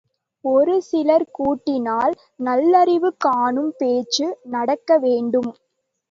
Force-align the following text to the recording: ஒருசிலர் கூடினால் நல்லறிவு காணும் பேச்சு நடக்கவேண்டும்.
ஒருசிலர் 0.45 1.25
கூடினால் 1.31 2.13
நல்லறிவு 2.39 3.09
காணும் 3.17 3.73
பேச்சு 3.77 4.25
நடக்கவேண்டும். 4.51 5.51